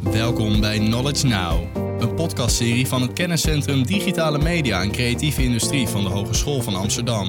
[0.00, 6.02] Welkom bij Knowledge Now, een podcastserie van het kenniscentrum Digitale Media en Creatieve Industrie van
[6.02, 7.28] de Hogeschool van Amsterdam.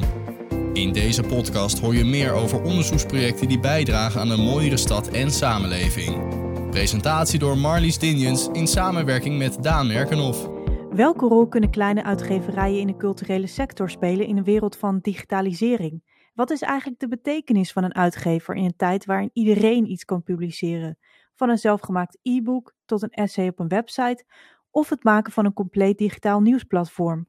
[0.73, 5.31] In deze podcast hoor je meer over onderzoeksprojecten die bijdragen aan een mooiere stad en
[5.31, 6.39] samenleving.
[6.69, 10.49] Presentatie door Marlies Dinjens in samenwerking met Daan Merkenhoff.
[10.91, 16.03] Welke rol kunnen kleine uitgeverijen in de culturele sector spelen in een wereld van digitalisering?
[16.33, 20.23] Wat is eigenlijk de betekenis van een uitgever in een tijd waarin iedereen iets kan
[20.23, 20.97] publiceren?
[21.35, 24.25] Van een zelfgemaakt e-book tot een essay op een website
[24.71, 27.27] of het maken van een compleet digitaal nieuwsplatform.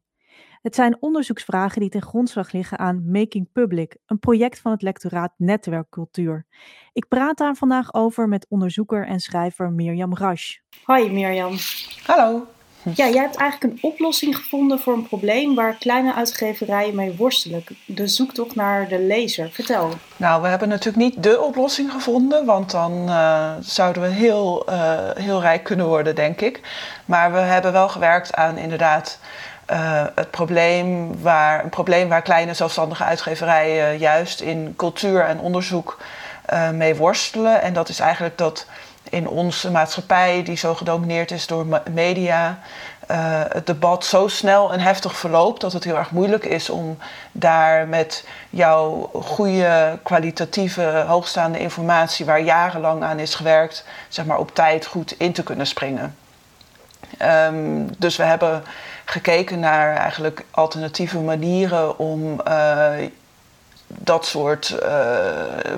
[0.63, 5.33] Het zijn onderzoeksvragen die ten grondslag liggen aan Making Public, een project van het lectoraat
[5.37, 6.47] Netwerkcultuur.
[6.93, 10.59] Ik praat daar vandaag over met onderzoeker en schrijver Mirjam Rasch.
[10.85, 11.55] Hoi Mirjam.
[12.07, 12.47] Hallo.
[12.85, 17.65] Ja, jij hebt eigenlijk een oplossing gevonden voor een probleem waar kleine uitgeverijen mee worstelen.
[17.87, 19.51] De zoektocht naar de lezer.
[19.53, 19.91] Vertel.
[20.17, 24.99] Nou, we hebben natuurlijk niet de oplossing gevonden, want dan uh, zouden we heel, uh,
[25.15, 26.61] heel rijk kunnen worden, denk ik.
[27.05, 29.19] Maar we hebben wel gewerkt aan inderdaad
[29.71, 35.99] uh, het probleem waar, een probleem waar kleine zelfstandige uitgeverijen juist in cultuur en onderzoek
[36.73, 37.63] mee worstelen.
[37.63, 38.67] En dat is eigenlijk dat
[39.11, 42.59] in onze maatschappij, die zo gedomineerd is door media,
[43.11, 46.99] uh, het debat zo snel en heftig verloopt dat het heel erg moeilijk is om
[47.33, 54.55] daar met jouw goede, kwalitatieve, hoogstaande informatie, waar jarenlang aan is gewerkt, zeg maar op
[54.55, 56.17] tijd goed in te kunnen springen.
[57.23, 58.63] Um, dus we hebben
[59.05, 62.87] gekeken naar eigenlijk alternatieve manieren om uh,
[63.87, 64.99] dat soort uh,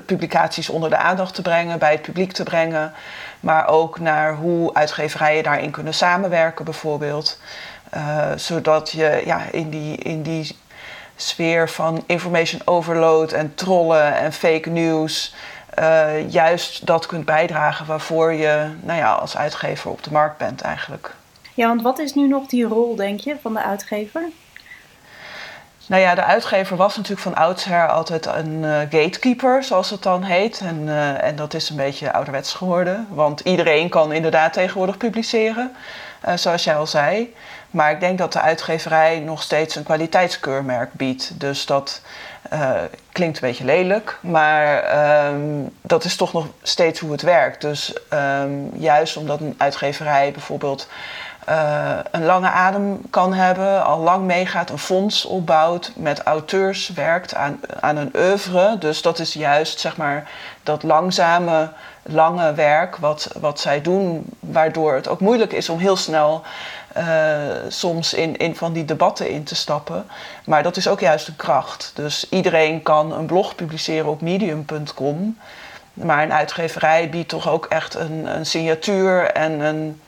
[0.05, 2.93] publicaties onder de aandacht te brengen, bij het publiek te brengen.
[3.39, 7.39] Maar ook naar hoe uitgeverijen daarin kunnen samenwerken, bijvoorbeeld.
[7.95, 10.57] Uh, zodat je ja, in, die, in die
[11.15, 15.35] sfeer van information overload en trollen en fake news.
[15.79, 20.61] Uh, juist dat kunt bijdragen waarvoor je nou ja, als uitgever op de markt bent
[20.61, 21.15] eigenlijk.
[21.53, 24.21] Ja, want wat is nu nog die rol, denk je, van de uitgever?
[25.87, 30.23] Nou ja, de uitgever was natuurlijk van oudsher altijd een uh, gatekeeper, zoals het dan
[30.23, 30.59] heet.
[30.59, 33.07] En, uh, en dat is een beetje ouderwets geworden.
[33.09, 35.75] Want iedereen kan inderdaad tegenwoordig publiceren,
[36.27, 37.35] uh, zoals jij al zei.
[37.71, 41.39] Maar ik denk dat de uitgeverij nog steeds een kwaliteitskeurmerk biedt.
[41.39, 42.01] Dus dat
[43.11, 44.83] klinkt een beetje lelijk, maar
[45.27, 47.61] um, dat is toch nog steeds hoe het werkt.
[47.61, 50.87] Dus um, juist omdat een uitgeverij bijvoorbeeld
[51.49, 57.35] uh, een lange adem kan hebben, al lang meegaat, een fonds opbouwt, met auteurs werkt
[57.35, 58.77] aan, aan een oeuvre.
[58.79, 60.29] Dus dat is juist zeg maar
[60.63, 61.69] dat langzame,
[62.03, 66.43] lange werk wat, wat zij doen, waardoor het ook moeilijk is om heel snel
[66.97, 67.37] uh,
[67.67, 70.05] soms in, in van die debatten in te stappen.
[70.45, 71.91] Maar dat is ook juist een kracht.
[71.95, 75.37] Dus iedereen kan een blog publiceren op medium.com.
[75.93, 80.01] Maar een uitgeverij biedt toch ook echt een, een signatuur en een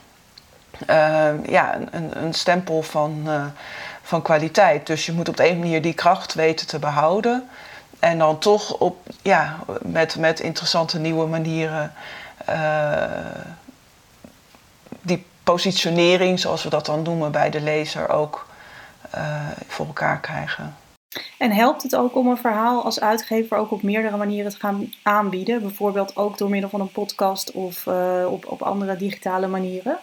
[1.46, 3.46] ja, een, een, stempel van, uh,
[4.02, 4.88] van kwaliteit.
[4.88, 7.50] Dus je moet op de een manier die kracht weten te behouden.
[8.00, 11.94] En dan toch op, ja, met, met interessante nieuwe manieren
[12.50, 13.04] uh,
[15.02, 18.48] die positionering, zoals we dat dan noemen bij de lezer, ook
[19.68, 20.76] voor elkaar krijgen.
[21.38, 24.94] En helpt het ook om een verhaal als uitgever ook op meerdere manieren te gaan
[25.04, 25.62] aanbieden?
[25.62, 27.88] Bijvoorbeeld ook door middel van een podcast of
[28.28, 30.00] op, op andere digitale manieren?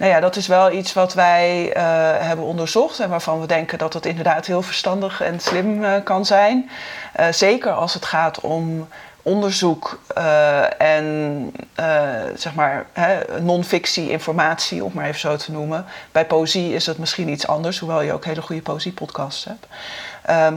[0.00, 1.82] Nou ja, dat is wel iets wat wij uh,
[2.26, 6.26] hebben onderzocht en waarvan we denken dat het inderdaad heel verstandig en slim uh, kan
[6.26, 6.70] zijn.
[7.20, 8.88] Uh, zeker als het gaat om
[9.22, 10.00] onderzoek
[10.78, 11.52] en
[12.34, 12.86] zeg maar
[13.40, 15.84] non-fictie informatie, om maar even zo te noemen.
[16.12, 19.66] Bij poëzie is het misschien iets anders, hoewel je ook hele goede poëziepodcasts hebt.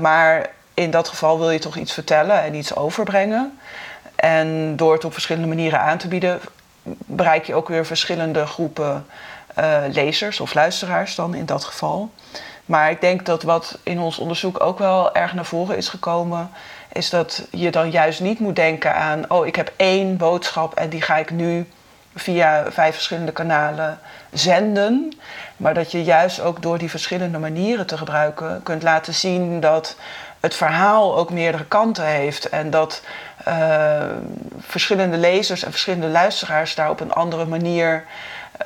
[0.02, 3.60] maar in dat geval wil je toch iets vertellen en iets overbrengen.
[4.16, 6.40] En door het op verschillende manieren aan te bieden,
[7.06, 9.06] bereik je ook weer verschillende groepen
[9.60, 12.12] uh, lezers of luisteraars dan in dat geval.
[12.66, 16.50] Maar ik denk dat wat in ons onderzoek ook wel erg naar voren is gekomen,
[16.92, 20.90] is dat je dan juist niet moet denken aan, oh ik heb één boodschap en
[20.90, 21.68] die ga ik nu
[22.16, 24.00] via vijf verschillende kanalen
[24.32, 25.18] zenden.
[25.58, 29.96] Maar dat je juist ook door die verschillende manieren te gebruiken kunt laten zien dat
[30.40, 32.50] het verhaal ook meerdere kanten heeft.
[32.50, 33.02] En dat
[33.48, 34.04] uh,
[34.60, 38.04] verschillende lezers en verschillende luisteraars daar op een andere manier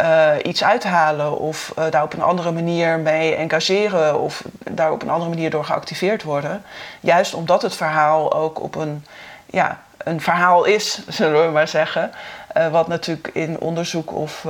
[0.02, 5.02] uh, iets uithalen of uh, daar op een andere manier mee engageren of daar op
[5.02, 6.64] een andere manier door geactiveerd worden.
[7.00, 9.06] Juist omdat het verhaal ook op een,
[9.46, 12.12] ja, een verhaal is, zullen we maar zeggen.
[12.58, 14.46] Uh, wat natuurlijk in onderzoek of,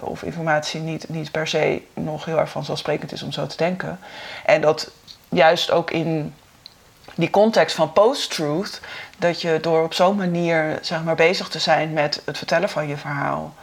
[0.00, 3.98] of informatie niet, niet per se nog heel erg vanzelfsprekend is om zo te denken.
[4.44, 4.90] En dat
[5.28, 6.34] juist ook in
[7.14, 8.80] die context van post-truth,
[9.18, 12.88] dat je door op zo'n manier zeg maar, bezig te zijn met het vertellen van
[12.88, 13.54] je verhaal,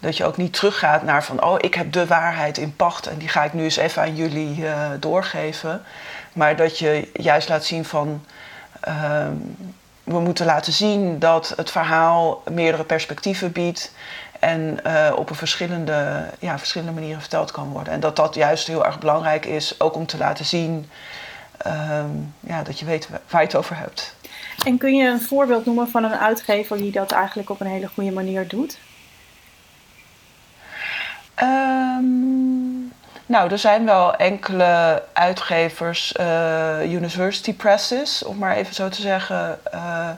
[0.00, 3.18] Dat je ook niet teruggaat naar van, oh, ik heb de waarheid in pacht en
[3.18, 5.82] die ga ik nu eens even aan jullie uh, doorgeven.
[6.32, 8.24] Maar dat je juist laat zien van,
[8.80, 9.32] ehm,
[10.04, 13.92] we moeten laten zien dat het verhaal meerdere perspectieven biedt
[14.38, 17.92] en uh, op een verschillende, ja, verschillende manieren verteld kan worden.
[17.92, 20.90] En dat dat juist heel erg belangrijk is, ook om te laten zien
[21.56, 22.10] ehm,
[22.40, 24.14] ja, dat je weet waar je het over hebt.
[24.64, 27.88] En kun je een voorbeeld noemen van een uitgever die dat eigenlijk op een hele
[27.94, 28.78] goede manier doet?
[31.42, 32.92] Um,
[33.26, 39.58] nou, er zijn wel enkele uitgevers, uh, university presses, om maar even zo te zeggen.
[39.74, 40.10] Uh,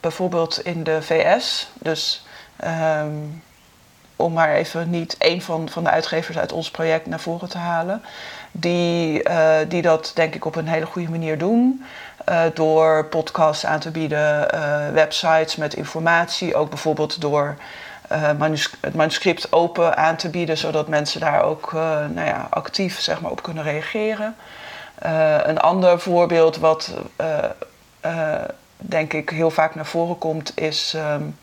[0.00, 1.70] bijvoorbeeld in de VS.
[1.74, 2.24] Dus
[2.64, 3.42] um,
[4.16, 7.58] om maar even niet één van, van de uitgevers uit ons project naar voren te
[7.58, 8.02] halen.
[8.52, 11.84] Die, uh, die dat denk ik op een hele goede manier doen.
[12.54, 14.48] Door podcasts aan te bieden,
[14.92, 16.54] websites met informatie.
[16.54, 17.56] Ook bijvoorbeeld door
[18.38, 23.20] manus het manuscript open aan te bieden, zodat mensen daar ook nou ja, actief zeg
[23.20, 24.36] maar, op kunnen reageren.
[25.44, 26.94] een ander voorbeeld wat
[28.76, 31.36] denk ik heel vaak naar voren komt is um,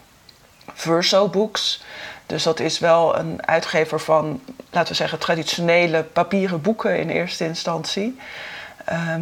[0.74, 1.84] Verso Books.
[2.26, 7.46] Dus dat is wel een uitgever van, laten we zeggen, traditionele papieren boeken in eerste
[7.46, 8.20] instantie.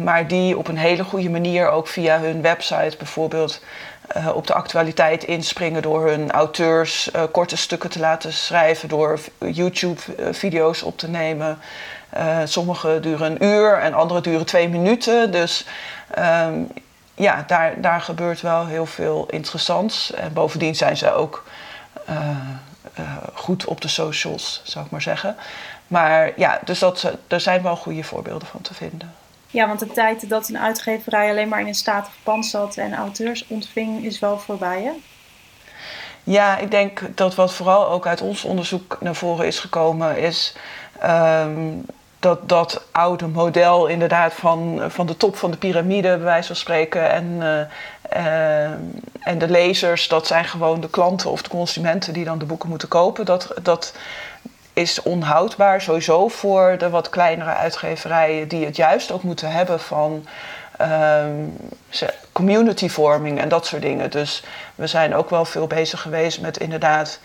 [0.02, 3.62] Maar die op een hele goede manier ook via hun website bijvoorbeeld
[4.16, 9.20] uh, op de actualiteit inspringen door hun auteurs uh, korte stukken te laten schrijven, door
[9.38, 11.58] YouTube-video's op te nemen.
[12.44, 15.30] sommige duren een uur en andere duren twee minuten.
[15.30, 15.66] Dus
[16.18, 16.68] um,
[17.14, 20.12] ja, daar, daar gebeurt wel heel veel interessants.
[20.12, 21.44] En bovendien zijn ze ook
[23.34, 25.36] goed op de socials, zou ik maar zeggen.
[25.86, 29.23] Maar ja, dus dat, er zijn wel goede voorbeelden van te vinden.
[29.54, 32.94] Ja, want de tijd dat een uitgeverij alleen maar in een statig pand zat en
[32.94, 34.90] auteurs ontving, is wel voorbij, hè?
[36.24, 40.56] Ja, ik denk dat wat vooral ook uit ons onderzoek naar voren is gekomen, is
[41.04, 41.86] um,
[42.18, 46.56] dat dat oude model inderdaad van, van de top van de piramide, bij wijze van
[46.56, 48.64] spreken, en, uh, uh,
[49.20, 52.68] en de lezers, dat zijn gewoon de klanten of de consumenten die dan de boeken
[52.68, 53.24] moeten kopen.
[53.24, 53.94] Dat, dat
[54.74, 60.26] is onhoudbaar sowieso voor de wat kleinere uitgeverijen die het juist ook moeten hebben van
[60.80, 61.24] uh,
[62.32, 64.10] communityvorming en dat soort dingen.
[64.10, 64.44] Dus
[64.74, 67.18] we zijn ook wel veel bezig geweest met inderdaad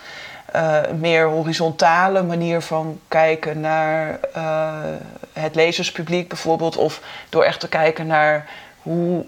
[0.56, 4.74] uh, een meer horizontale manier van kijken naar uh,
[5.34, 6.78] het lezerspubliek bijvoorbeeld.
[6.78, 8.50] Of door echt te kijken naar
[8.82, 9.26] hoe,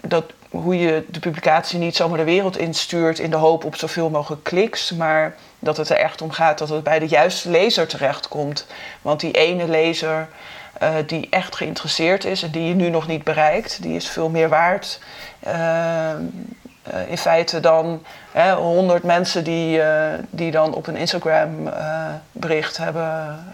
[0.00, 0.24] dat,
[0.62, 4.42] hoe je de publicatie niet zomaar de wereld instuurt in de hoop op zoveel mogelijk
[4.42, 4.90] kliks.
[4.90, 8.66] Maar dat het er echt om gaat dat het bij de juiste lezer terechtkomt.
[9.02, 10.28] Want die ene lezer
[10.82, 14.28] uh, die echt geïnteresseerd is en die je nu nog niet bereikt, die is veel
[14.28, 15.00] meer waard.
[15.46, 16.10] Uh,
[17.06, 18.02] in feite dan
[18.56, 21.70] 100 mensen die, uh, die dan op een Instagram
[22.32, 23.44] bericht hebben,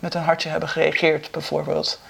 [0.00, 2.00] met een hartje hebben gereageerd, bijvoorbeeld.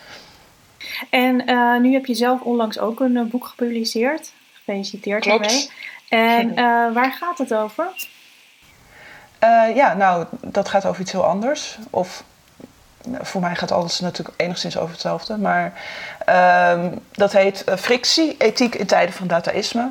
[1.10, 1.36] En
[1.82, 4.32] nu heb je zelf onlangs ook een boek gepubliceerd.
[4.52, 5.70] Gefeliciteerd Klopt.
[6.08, 6.54] daarmee.
[6.54, 6.54] En
[6.94, 7.86] waar gaat het over?
[9.74, 11.78] ja, nou, dat gaat over iets heel anders.
[11.90, 12.24] Of
[13.20, 15.38] voor mij gaat alles natuurlijk enigszins over hetzelfde.
[15.38, 15.72] Maar
[16.28, 19.90] uh, dat heet Frictie, ethiek in tijden van dataïsme.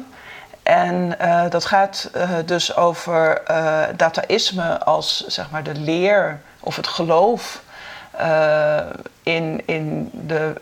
[0.63, 6.75] En uh, dat gaat uh, dus over uh, dataïsme als zeg maar de leer of
[6.75, 7.63] het geloof
[9.23, 10.61] in, in de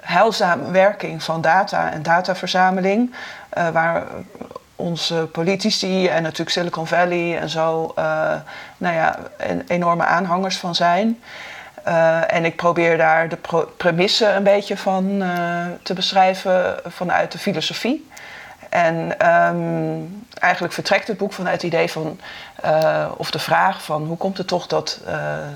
[0.00, 3.14] heilzame werking van data en dataverzameling.
[3.72, 4.06] waar
[4.76, 7.92] onze politici en natuurlijk Silicon Valley en zo
[8.76, 9.18] nou ja,
[9.66, 11.22] enorme aanhangers van zijn.
[12.26, 13.38] en ik probeer daar de
[13.76, 15.22] premisse een beetje van
[15.82, 18.08] te beschrijven vanuit de filosofie.
[18.68, 22.20] En um, eigenlijk vertrekt het boek vanuit het idee van,
[23.16, 25.00] of de vraag van hoe komt het toch dat,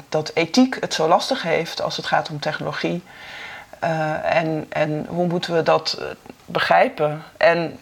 [0.09, 3.03] dat ethiek het zo lastig heeft als het gaat om technologie?
[3.85, 6.01] Uh, en, en hoe moeten we dat
[6.45, 7.23] begrijpen?
[7.37, 7.79] En,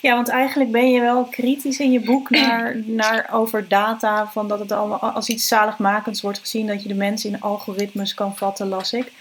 [0.00, 4.48] ja, want eigenlijk ben je wel kritisch in je boek naar, naar over data, van
[4.48, 8.36] dat het allemaal als iets zaligmakends wordt gezien, dat je de mensen in algoritmes kan
[8.36, 9.12] vatten, las ik.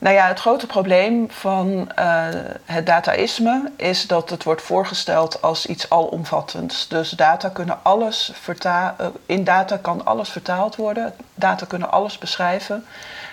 [0.00, 2.26] Nou ja, het grote probleem van uh,
[2.64, 6.88] het dataïsme is dat het wordt voorgesteld als iets alomvattends.
[6.88, 11.14] Dus data kunnen alles verta in data kan alles vertaald worden.
[11.34, 12.84] Data kunnen alles beschrijven.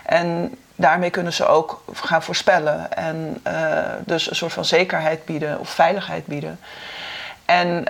[0.06, 2.94] En daarmee kunnen ze ook gaan voorspellen.
[2.94, 6.60] En uh, dus een soort van zekerheid bieden of veiligheid bieden.
[7.46, 7.84] En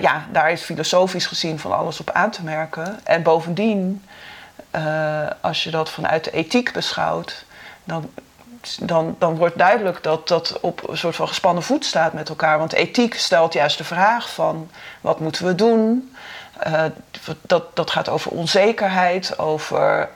[0.00, 3.00] ja, daar is filosofisch gezien van alles op aan te merken.
[3.04, 4.04] En bovendien,
[5.40, 7.44] als je dat vanuit de ethiek beschouwt
[7.84, 8.10] dan,
[8.80, 12.58] dan, dan wordt duidelijk dat dat op een soort van gespannen voet staat met elkaar.
[12.58, 16.12] Want ethiek stelt juist de vraag van wat moeten we doen?
[17.40, 20.08] dat, dat gaat over onzekerheid, over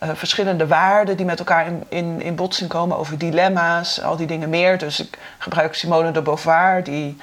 [0.00, 4.48] verschillende waarden die met elkaar in, in, in botsing komen, over dilemma's, al die dingen
[4.48, 4.78] meer.
[4.78, 7.16] Dus ik gebruik Simone de Beauvoir, die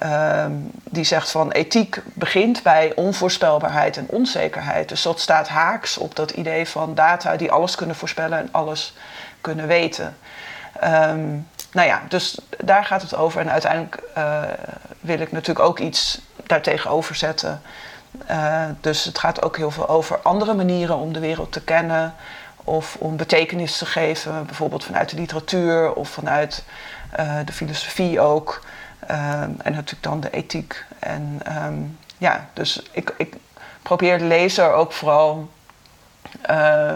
[0.00, 0.52] Ehm,
[0.84, 4.88] die zegt van ethiek begint bij onvoorspelbaarheid en onzekerheid.
[4.88, 8.94] Dus dat staat haaks op dat idee van data die alles kunnen voorspellen en alles
[9.40, 10.16] kunnen weten.
[10.84, 13.40] Um, nou ja, dus daar gaat het over.
[13.40, 14.42] En uiteindelijk uh,
[15.00, 17.62] wil ik natuurlijk ook iets daartegenover zetten.
[18.30, 22.14] Uh, dus het gaat ook heel veel over andere manieren om de wereld te kennen
[22.64, 26.64] of om betekenis te geven, bijvoorbeeld vanuit de literatuur of vanuit
[27.20, 28.60] uh, de filosofie ook.
[29.06, 30.84] Ehm, en natuurlijk dan de ethiek.
[30.98, 31.74] En ehm,
[32.18, 33.34] ja, dus ik, ik
[33.82, 35.50] probeer de lezer ook vooral
[36.50, 36.92] uh,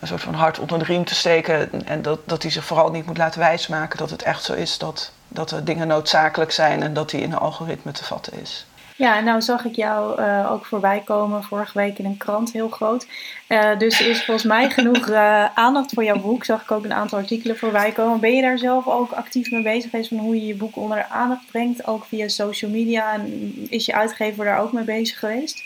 [0.00, 1.86] een soort van hart onder de riem te steken.
[1.86, 4.78] En dat, dat hij zich vooral niet moet laten wijsmaken dat het echt zo is
[4.78, 8.66] dat, dat er dingen noodzakelijk zijn en dat hij in een algoritme te vatten is.
[8.96, 12.68] Ja, nou zag ik jou uh, ook voorbij komen vorige week in een krant, heel
[12.68, 13.06] groot.
[13.48, 16.44] Uh, dus er is volgens mij genoeg uh, aandacht voor jouw boek.
[16.44, 18.20] Zag ik ook een aantal artikelen voorbij komen.
[18.20, 20.98] Ben je daar zelf ook actief mee bezig geweest van hoe je je boek onder
[20.98, 21.86] de aandacht brengt?
[21.86, 23.12] Ook via social media.
[23.12, 25.62] En is je uitgever daar ook mee bezig geweest?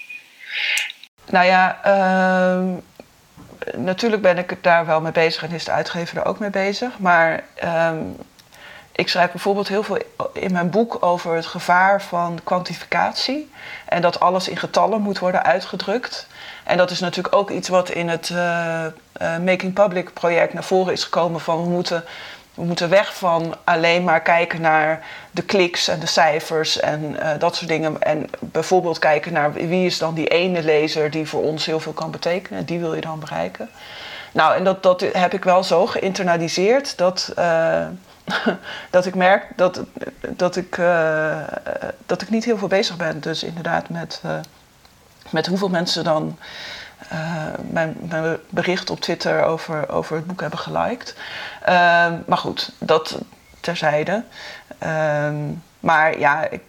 [1.31, 2.69] Nou ja, ehm,
[3.83, 6.99] natuurlijk ben ik daar wel mee bezig en is de uitgever er ook mee bezig.
[6.99, 7.99] Maar ehm,
[9.01, 9.99] ik schrijf bijvoorbeeld heel veel
[10.33, 13.51] in mijn boek over het gevaar van kwantificatie.
[13.85, 16.27] En dat alles in getallen moet worden uitgedrukt.
[16.65, 18.85] En dat is natuurlijk ook iets wat in het uh,
[19.45, 21.41] Making Public project naar voren is gekomen.
[21.41, 22.05] Van we moeten,
[22.55, 27.29] we moeten weg van alleen maar kijken naar de kliks en de cijfers en uh,
[27.39, 28.03] dat soort dingen.
[28.03, 31.93] En bijvoorbeeld kijken naar wie is dan die ene lezer die voor ons heel veel
[31.93, 32.65] kan betekenen.
[32.65, 33.71] Die wil je dan bereiken.
[34.33, 37.33] Nou, en dat, dat heb ik wel zo geïnternaliseerd dat
[38.91, 39.83] dat ik merk dat,
[40.29, 41.43] dat, ik, uh,
[42.07, 43.21] dat ik niet heel veel bezig ben.
[43.21, 44.39] Dus inderdaad met, uh,
[45.31, 46.39] met hoeveel mensen dan
[47.13, 51.17] uh, mijn, mijn, bericht op Twitter over, over het boek hebben geliked.
[51.63, 53.19] Ehm, maar goed, dat
[53.61, 54.25] terzijde.
[54.79, 55.37] Ehm,
[55.81, 56.63] maar ja, ik,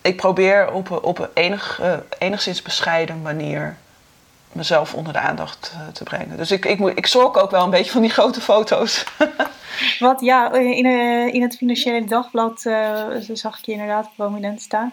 [0.00, 1.80] ik probeer op, op een enig,
[2.18, 3.76] enigszins bescheiden manier
[4.52, 6.36] mezelf onder de aandacht te brengen.
[6.36, 9.04] Dus ik, ik, ik zorg ook wel een beetje van die grote foto's.
[9.98, 10.86] Wat ja, in,
[11.32, 13.02] in het Financiële Dagblad uh,
[13.32, 14.92] zag ik je inderdaad prominent staan.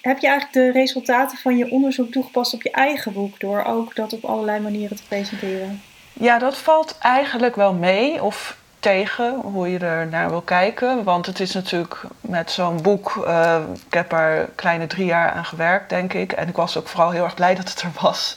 [0.00, 3.96] Heb je eigenlijk de resultaten van je onderzoek toegepast op je eigen boek door ook
[3.96, 5.82] dat op allerlei manieren te presenteren?
[6.12, 11.04] Ja, dat valt eigenlijk wel mee of tegen, hoe je er naar wil kijken.
[11.04, 15.44] Want het is natuurlijk met zo'n boek, uh, ik heb er kleine drie jaar aan
[15.44, 16.32] gewerkt, denk ik.
[16.32, 18.36] En ik was ook vooral heel erg blij dat het er was.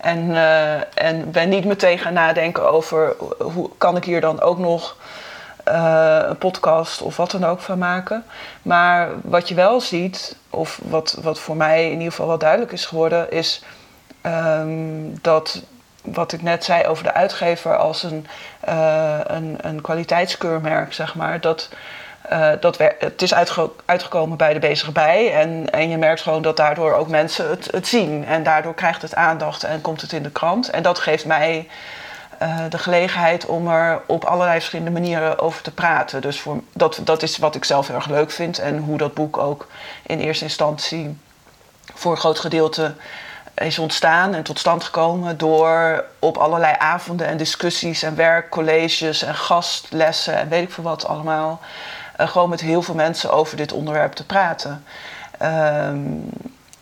[0.00, 4.58] En, uh, en ben niet meteen gaan nadenken over hoe kan ik hier dan ook
[4.58, 4.96] nog
[5.64, 8.24] een podcast of wat dan ook van maken.
[8.62, 12.72] Maar wat je wel ziet, of wat, wat voor mij in ieder geval wel duidelijk
[12.72, 13.62] is geworden, is
[14.26, 15.62] um, dat
[16.02, 18.26] wat ik net zei over de uitgever als een,
[18.68, 21.68] uh, een, een kwaliteitskeurmerk, zeg maar, dat.
[22.32, 25.32] Uh, dat het is uitge uitgekomen bij de bezige bij.
[25.32, 28.24] En, en je merkt gewoon dat daardoor ook mensen het, het zien.
[28.26, 30.70] En daardoor krijgt het aandacht en komt het in de krant.
[30.70, 31.68] En dat geeft mij
[32.42, 36.20] uh, de gelegenheid om er op allerlei verschillende manieren over te praten.
[36.20, 38.58] Dus voor, dat, dat is wat ik zelf erg leuk vind.
[38.58, 39.66] En hoe dat boek ook
[40.02, 41.18] in eerste instantie
[41.94, 42.94] voor een groot gedeelte
[43.54, 49.34] is ontstaan en tot stand gekomen door op allerlei avonden en discussies en werkcolleges en
[49.34, 51.60] gastlessen en weet ik veel wat allemaal.
[52.20, 54.84] Uh, gewoon met heel veel mensen over dit onderwerp te praten.
[55.42, 56.30] Um,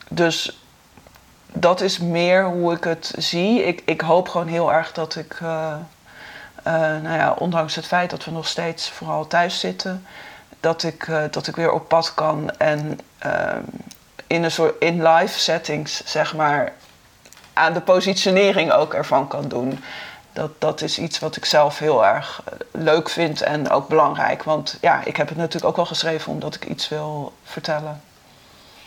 [0.08, 0.58] dus
[1.52, 3.64] dat is meer hoe ik het zie.
[3.64, 5.74] Ik, ik hoop gewoon heel erg dat ik, uh,
[6.66, 10.06] uh, nou ja, ondanks het feit dat we nog steeds vooral thuis zitten,
[10.60, 13.00] dat ik, uh, dat ik weer op pad kan en
[14.26, 16.72] in een soort in live settings, zeg maar,
[17.52, 19.84] aan de positionering ook ervan kan doen.
[20.32, 24.42] Dat, dat is iets wat ik zelf heel erg leuk vind en ook belangrijk.
[24.42, 28.02] Want ja, ik heb het natuurlijk ook wel geschreven omdat ik iets wil vertellen.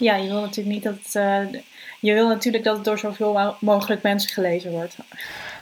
[0.02, 1.64] Ja, je wil natuurlijk niet dat het
[2.00, 4.96] je wil natuurlijk dat het door zoveel mogelijk mensen gelezen wordt.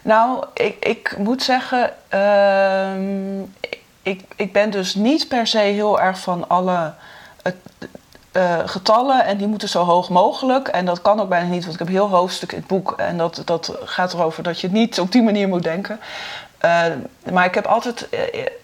[0.01, 3.41] Nou, ik, ik moet zeggen, uh,
[4.01, 6.93] ik, ik ben dus niet per se heel erg van alle
[8.34, 10.67] uh, getallen en die moeten zo hoog mogelijk.
[10.67, 13.17] En dat kan ook bijna niet, want ik heb heel hoofdstuk in het boek en
[13.17, 16.00] dat, dat gaat erover dat je niet op die manier moet denken.
[16.65, 16.86] Uh,
[17.31, 18.08] maar ik heb altijd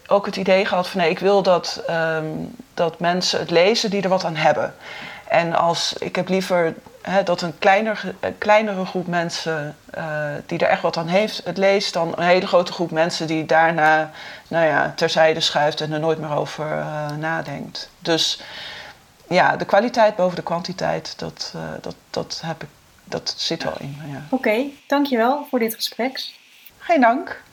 [0.08, 4.02] ook het idee gehad van nee, ik wil dat, um, dat mensen het lezen die
[4.02, 4.74] er wat aan hebben.
[5.28, 6.74] En als, ik heb liever
[7.24, 11.94] dat een, kleiner, kleinere groep mensen uh, die er echt wat aan heeft, het leest,
[11.94, 14.12] dan een hele grote groep mensen die daarna
[14.48, 17.90] nou ja, terzijde schuift en er nooit meer over uh, nadenkt.
[18.00, 18.42] Dus
[19.28, 22.70] ja, de kwaliteit boven de kwantiteit, dat, uh, dat, dat, heb ik,
[23.04, 24.02] dat zit wel in.
[24.06, 24.22] Ja.
[24.30, 26.24] Oké, okay, dankjewel voor dit gesprek.
[26.78, 27.44] Geen dank.